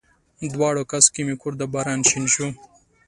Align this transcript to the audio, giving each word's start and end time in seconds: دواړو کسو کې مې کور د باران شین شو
دواړو 0.53 0.83
کسو 0.91 1.09
کې 1.15 1.21
مې 1.27 1.35
کور 1.41 1.53
د 1.57 1.63
باران 1.73 1.99
شین 2.09 2.25
شو 2.33 2.47